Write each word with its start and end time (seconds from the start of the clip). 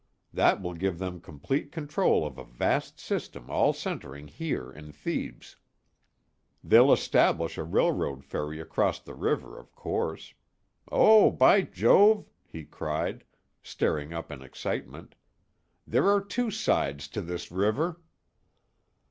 That 0.33 0.63
will 0.63 0.73
give 0.73 0.97
them 0.97 1.21
complete 1.21 1.71
control 1.71 2.25
of 2.25 2.39
a 2.39 2.43
vast 2.43 2.99
system 2.99 3.51
all 3.51 3.71
centring 3.71 4.27
here 4.27 4.71
in 4.73 4.91
Thebes. 4.91 5.57
They'll 6.63 6.91
establish 6.91 7.55
a 7.55 7.63
railroad 7.63 8.25
ferry 8.25 8.59
across 8.59 8.99
the 8.99 9.13
river, 9.13 9.59
of 9.59 9.75
course. 9.75 10.33
Oh, 10.91 11.29
by 11.29 11.61
Jove!" 11.61 12.25
he 12.43 12.65
cried, 12.65 13.23
starting 13.61 14.11
up 14.11 14.31
in 14.31 14.41
excitement, 14.41 15.13
"_There 15.87 16.05
are 16.05 16.19
two 16.19 16.49
sides 16.49 17.07
to 17.09 17.21
this 17.21 17.51
river! 17.51 18.01